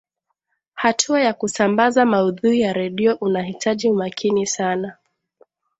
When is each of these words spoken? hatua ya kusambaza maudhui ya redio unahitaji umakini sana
hatua 0.73 1.21
ya 1.21 1.33
kusambaza 1.33 2.05
maudhui 2.05 2.59
ya 2.59 2.73
redio 2.73 3.15
unahitaji 3.15 3.89
umakini 3.89 4.47
sana 4.47 4.97